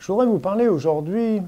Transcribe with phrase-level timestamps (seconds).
[0.00, 1.42] Je voudrais vous parler aujourd'hui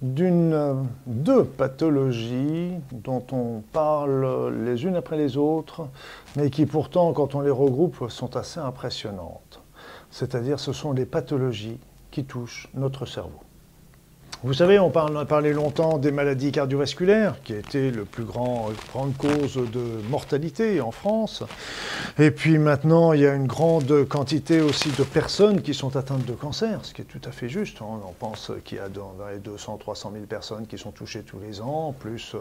[0.00, 5.88] d'une deux pathologies dont on parle les unes après les autres,
[6.36, 9.60] mais qui pourtant, quand on les regroupe, sont assez impressionnantes.
[10.12, 11.80] C'est-à-dire, ce sont les pathologies
[12.12, 13.40] qui touchent notre cerveau.
[14.44, 19.16] Vous savez, on, a parlé longtemps des maladies cardiovasculaires, qui été la plus grand, grande
[19.16, 21.42] cause de mortalité en France.
[22.18, 26.26] Et puis maintenant, il y a une grande quantité aussi de personnes qui sont atteintes
[26.26, 27.80] de cancer, ce qui est tout à fait juste.
[27.80, 31.40] On pense qu'il y a dans les 200, 300 000 personnes qui sont touchées tous
[31.40, 32.38] les ans, plus euh,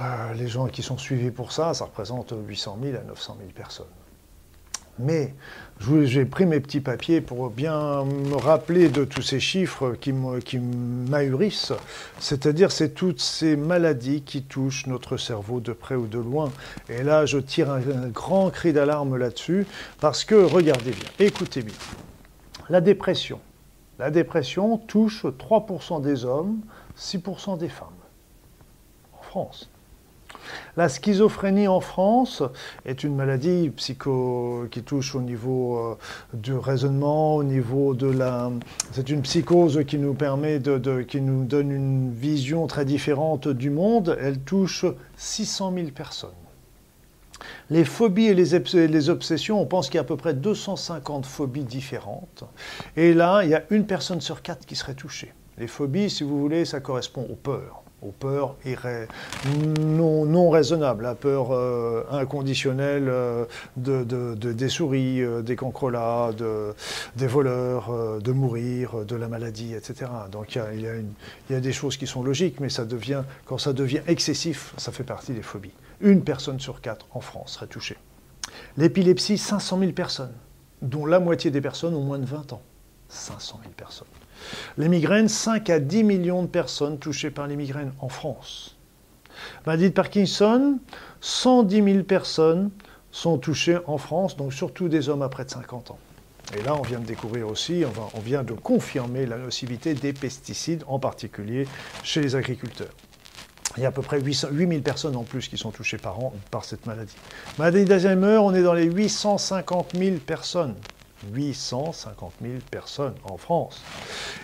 [0.00, 3.50] euh, les gens qui sont suivis pour ça, ça représente 800 000 à 900 000
[3.54, 3.84] personnes.
[4.98, 5.34] Mais
[5.80, 11.72] j'ai pris mes petits papiers pour bien me rappeler de tous ces chiffres qui m'ahurissent.
[12.18, 16.50] C'est-à-dire, c'est toutes ces maladies qui touchent notre cerveau de près ou de loin.
[16.88, 19.66] Et là, je tire un, grand cri d'alarme là-dessus,
[20.00, 21.74] parce que, regardez bien, écoutez bien,
[22.70, 23.40] la dépression.
[23.98, 26.60] La dépression touche 3% des hommes,
[26.98, 27.88] 6% des femmes.
[29.18, 29.70] En France.
[30.76, 32.42] La schizophrénie en France
[32.84, 35.96] est une maladie psycho qui touche au niveau euh,
[36.34, 38.50] du raisonnement, au niveau de la.
[38.92, 43.70] C'est une psychose qui nous permet de, qui nous donne une vision très différente du
[43.70, 44.16] monde.
[44.20, 44.84] Elle touche
[45.16, 46.30] 600 000 personnes.
[47.70, 51.64] Les phobies et les obsessions, on pense qu'il y a à peu près 250 phobies
[51.64, 52.44] différentes.
[52.96, 55.32] Et là, il y a une personne sur quatre qui serait touchée.
[55.58, 58.56] Les phobies, si vous voulez, ça correspond aux peurs aux peurs
[59.78, 63.44] non, non la peur euh, inconditionnelle euh,
[63.76, 66.30] de, des souris, euh, des cancrelats,
[67.16, 70.10] des voleurs, de mourir, de la maladie, etc.
[70.30, 73.72] Donc il y, y a des choses qui sont logiques, mais ça devient, quand ça
[73.72, 75.74] devient excessif, ça fait partie des phobies.
[76.00, 77.96] Une personne sur quatre en France serait touchée.
[78.76, 80.32] L'épilepsie, 500 000 personnes,
[80.82, 82.62] dont la moitié des personnes ont moins de 20 ans.
[83.08, 84.08] 500 000 personnes.
[84.78, 88.76] Les migraines, 5 à 10 millions de personnes touchées par les migraines en France.
[89.66, 90.78] Maladie de Parkinson,
[91.20, 92.70] 110 000 personnes
[93.10, 95.98] sont touchées en France, donc surtout des hommes à près de 50 ans.
[96.56, 100.84] Et là, on vient de découvrir aussi, on vient de confirmer la nocivité des pesticides,
[100.86, 101.66] en particulier
[102.04, 102.92] chez les agriculteurs.
[103.76, 106.18] Il y a à peu près 8 000 personnes en plus qui sont touchées par
[106.20, 107.16] an par cette maladie.
[107.58, 110.74] Maladie d'Alzheimer, on est dans les 850 000 personnes.
[111.32, 113.82] 850 000 personnes en France.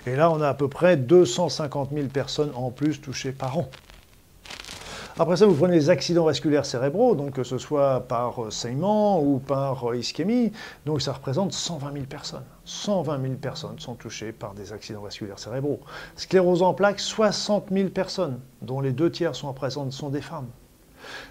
[0.06, 3.68] Et là, on a à peu près 250 000 personnes en plus touchées par an.
[5.18, 9.38] Après ça, vous prenez les accidents vasculaires cérébraux, donc que ce soit par saignement ou
[9.38, 10.52] par ischémie,
[10.86, 12.44] donc ça représente 120 000 personnes.
[12.64, 15.80] 120 000 personnes sont touchées par des accidents vasculaires cérébraux.
[16.16, 20.48] Sclérose en plaques, 60 000 personnes, dont les deux tiers sont présentes sont des femmes.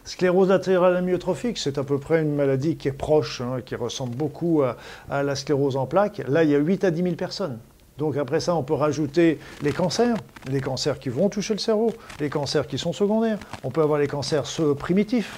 [0.05, 4.15] Sclérose latérale amyotrophique, c'est à peu près une maladie qui est proche, hein, qui ressemble
[4.15, 6.21] beaucoup à, la sclérose en plaques.
[6.27, 7.59] Là, il y a 8 à 10 000 personnes.
[7.97, 10.15] Donc après ça, on peut rajouter les cancers,
[10.49, 13.37] les cancers qui vont toucher le cerveau, les cancers qui sont secondaires.
[13.63, 14.43] On peut avoir les cancers
[14.77, 15.37] primitifs,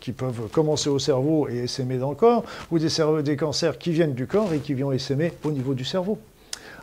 [0.00, 2.88] qui peuvent commencer au cerveau et essaimer dans le corps, ou des,
[3.22, 6.18] des cancers qui viennent du corps et qui viennent essaimer au niveau du cerveau.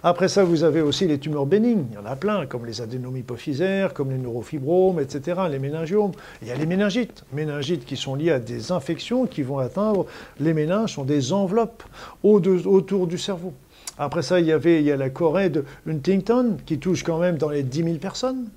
[0.04, 1.86] Après ça, vous avez aussi les tumeurs bénignes.
[1.92, 6.12] Il y en a plein, comme les adénomes hypophysaires, comme les neurofibromes, etc., les méningiomes.
[6.42, 7.24] Il y a les méningites.
[7.34, 10.06] Méningites qui sont liées à des infections qui vont atteindre
[10.40, 11.84] les méninges, sont des enveloppes
[12.24, 13.54] autour du cerveau.
[13.98, 17.18] Après ça, il y avait il y a la Corée de Huntington qui touche quand
[17.18, 18.50] même dans les 10 000 personnes.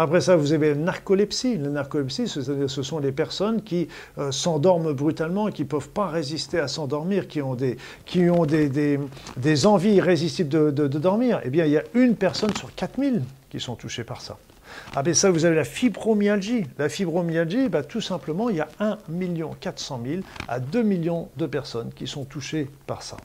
[0.00, 1.58] Après ça, vous avez la narcolepsie.
[1.58, 3.88] La narcolepsie, ce sont les personnes qui
[4.18, 10.72] euh, s'endorment brutalement, qui ne peuvent pas résister à s'endormir, qui ont, des, envies irrésistibles
[10.72, 11.40] de, dormir.
[11.42, 14.38] Eh bien, il y a une personne sur 4000 qui sont touchées par ça.
[14.94, 16.64] Après ça, vous avez la fibromyalgie.
[16.78, 18.98] La fibromyalgie, bah, tout simplement, il y a 1
[19.58, 23.16] 400 000 à 2 millions de personnes qui sont touchées par ça.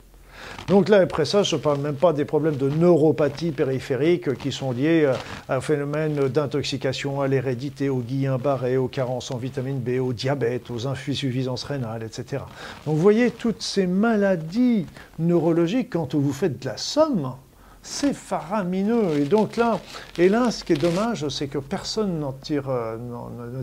[0.68, 4.50] Donc là, après ça, je ne parle même pas des problèmes de neuropathie périphérique qui
[4.50, 5.10] sont liés
[5.48, 10.70] à un phénomène d'intoxication, à l'hérédité, au Guillain-Barré, aux carences en vitamine B, au diabète,
[10.70, 12.42] aux insuffisances rénales, etc.
[12.86, 14.86] Donc vous voyez, toutes ces maladies
[15.18, 17.34] neurologiques, quand vous faites de la somme,
[17.84, 19.18] c'est faramineux.
[19.18, 19.78] Et donc là,
[20.18, 22.96] et là, ce qui est dommage, c'est que personne n'en tire, euh,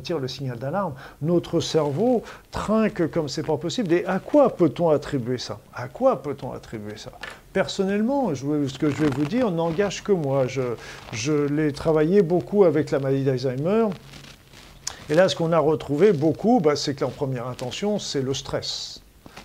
[0.04, 0.94] tire le signal d'alarme.
[1.22, 3.92] Notre cerveau trinque comme c'est pas possible.
[3.92, 5.60] Et à quoi peut-on attribuer ça?
[5.74, 7.12] À quoi peut-on attribuer ça?
[7.52, 10.48] Personnellement, ce que je vais vous dire n'engage que moi.
[10.48, 10.62] Je,
[11.12, 13.88] je l'ai travaillé beaucoup avec la maladie d'Alzheimer.
[15.10, 18.34] Et là, ce qu'on a retrouvé beaucoup, bah, c'est que en première intention, c'est le
[18.34, 19.01] stress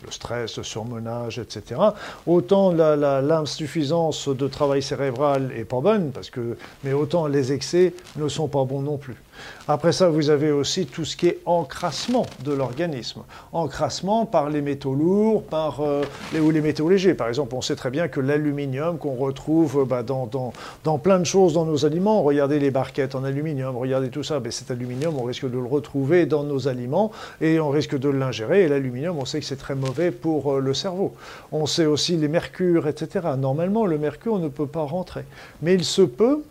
[0.07, 1.81] le stress, le surmenage, etc.
[2.27, 8.29] Autant l'insuffisance de travail cérébral est pas bonne, parce que, mais autant les excès ne
[8.29, 9.17] sont pas bons non plus.
[9.69, 13.23] Après ça, vous avez aussi tout ce qui est encrassement de l'organisme.
[13.53, 17.15] Encrassement par les métaux lourds, par euh, les, ou les métaux légers.
[17.15, 20.31] Par exemple, on sait très bien que l'aluminium qu'on retrouve bah, dans,
[20.85, 24.39] dans, plein de choses dans nos aliments, regardez les barquettes en aluminium, regardez tout ça,
[24.39, 27.11] ben, cet aluminium, on risque de le retrouver dans nos aliments
[27.41, 28.65] et on risque de l'ingérer.
[28.65, 31.15] Et l'aluminium, on sait que c'est très mauvais pour euh, le cerveau.
[31.51, 33.29] On sait aussi les mercures, etc.
[33.37, 35.25] Normalement, le mercure ne peut pas rentrer.
[35.63, 36.43] Mais il se peut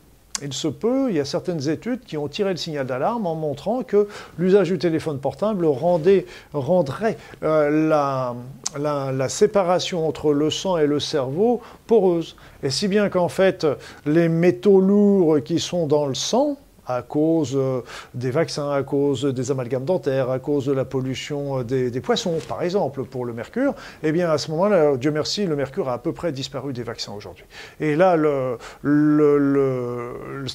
[0.42, 3.36] il se peut, il y a certaines études qui ont tiré le signal d'alarme en
[3.36, 8.36] montrant que l'usage du téléphone portable rendait, rendrait euh, la,
[8.78, 12.36] la, séparation entre le sang et le cerveau poreuse.
[12.64, 13.66] Et si bien qu'en fait,
[14.06, 17.82] les métaux lourds qui sont dans le sang, à cause euh,
[18.14, 22.38] des vaccins, à cause des amalgames dentaires, à cause de la pollution euh, des, poissons,
[22.48, 23.74] par exemple, pour le mercure,
[24.04, 26.84] eh bien à ce moment-là, Dieu merci, le mercure a à peu près disparu des
[26.84, 27.46] vaccins aujourd'hui.
[27.80, 28.18] Et là,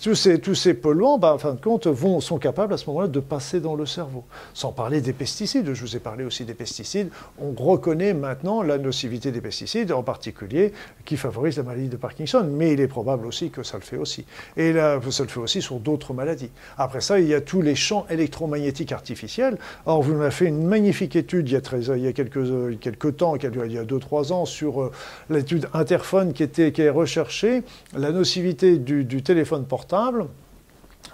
[0.03, 1.89] tous, ces, polluants, bah, en fin de compte,
[2.21, 4.25] sont capables à ce moment-là de passer dans le cerveau.
[4.55, 8.79] Sans parler des pesticides, je vous ai parlé aussi des pesticides, on reconnaît maintenant la
[8.79, 10.73] nocivité des pesticides, en particulier
[11.05, 13.97] qui favorisent la maladie de Parkinson, mais il est probable aussi que ça le fait
[13.97, 14.25] aussi.
[14.57, 16.15] Et ça le fait aussi sur d'autres
[16.79, 19.59] Après ça, il y a tous les champs électromagnétiques artificiels.
[19.87, 23.17] Or, vous m'avez fait une magnifique étude il y a, il y a quelques, quelques
[23.17, 24.93] temps, il y a 2-3 ans, sur euh,
[25.29, 27.63] l'étude Interphone qui, était, est recherchée,
[27.97, 30.27] la nocivité du téléphone portable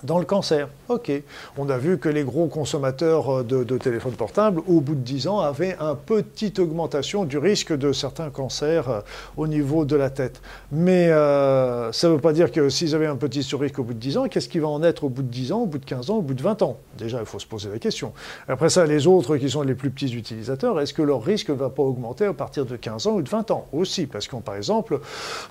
[0.02, 0.68] dans le cancer.
[0.88, 1.10] OK.
[1.56, 5.28] On a vu que les gros consommateurs euh, de, téléphones portables, au bout de 10
[5.28, 9.00] ans, avaient une petite augmentation du risque de certains cancers euh,
[9.36, 10.40] au niveau de la tête.
[10.70, 13.94] Mais euh, ça ne veut pas dire que s'ils avaient un petit risque au bout
[13.94, 15.78] de 10 ans, qu'est-ce qui va en être au bout de 10 ans, au bout
[15.78, 16.78] de 15 ans, au bout de 20 ans?
[16.98, 18.12] Déjà, il faut se poser la question.
[18.48, 21.54] Après ça, les autres qui sont les plus petits utilisateurs, est-ce que leur risque ne
[21.54, 23.66] va pas augmenter à partir de 15 ans ou de 20 ans?
[23.72, 25.00] Aussi, parce qu'on, par exemple,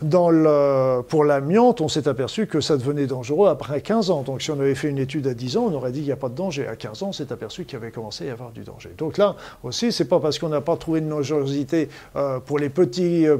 [0.02, 4.24] pour l'amiante, on s'est aperçu que ça devenait dangereux après 15 ans.
[4.42, 6.18] Si on avait fait une étude à 10 ans, on aurait dit qu'il n'y a
[6.18, 6.68] pas de danger.
[6.68, 8.92] À 15 ans, on s'est aperçu qu'il y avait commencé à y avoir du danger.
[8.98, 12.70] Donc là aussi, c'est pas parce qu'on n'a pas trouvé de dangerosité euh, pour les
[12.70, 13.38] petits, euh,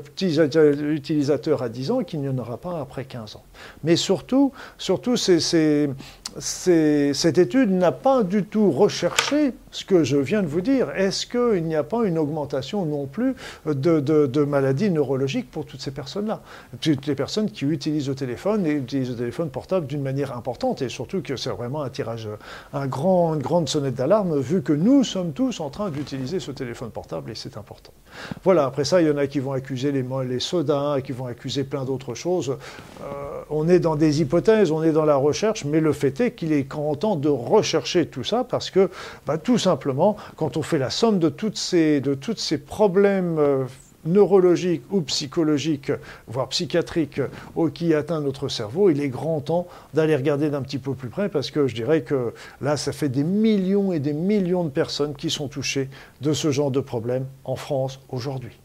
[0.94, 3.44] utilisateurs à 10 ans qu'il n'y en aura pas après 15 ans.
[3.84, 5.90] Mais surtout, surtout cette
[7.38, 10.90] étude n'a pas du tout recherché ce que je viens de vous dire.
[10.96, 13.36] Est-ce qu'il n'y a pas une augmentation non plus
[13.66, 16.42] de, maladies neurologiques pour toutes ces personnes-là?
[16.80, 20.82] Toutes les personnes qui utilisent le téléphone et utilisent le téléphone portable d'une manière importante
[20.82, 22.30] et surtout que c'est vraiment un tirage,
[22.74, 26.92] un une grande sonnette d'alarme vu que nous sommes tous en train d'utiliser ce téléphone
[26.92, 27.92] portable et c'est important.
[28.46, 31.66] Voilà, après ça, il y en a qui vont accuser les, sodas, qui vont accuser
[31.66, 32.58] plein d'autres choses.
[33.02, 36.32] Euh, on est dans des hypothèses, on est dans la recherche, mais le fait est
[36.32, 38.90] qu'il est grand temps de rechercher tout ça parce que,
[39.26, 43.66] bah, tout simplement, quand on fait la somme de, tous ces problèmes euh,
[44.06, 45.92] neurologiques ou psychologiques,
[46.28, 47.22] voire psychiatriques,
[47.74, 51.30] qui atteint notre cerveau, il est grand temps d'aller regarder d'un petit peu plus près
[51.30, 55.16] parce que je dirais que là, ça fait des millions et des millions de personnes
[55.16, 55.90] qui sont touchées
[56.22, 58.60] de ce genre de problème en France aujourd'hui.